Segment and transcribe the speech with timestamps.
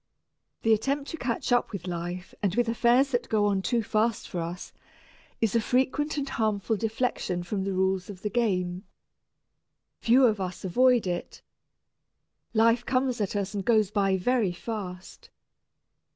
[0.63, 4.27] The attempt to catch up with life and with affairs that go on too fast
[4.27, 4.73] for us
[5.41, 8.85] is a frequent and harmful deflection from the rules of the game.
[9.99, 11.43] Few of us avoid it.
[12.51, 15.29] Life comes at us and goes by very fast.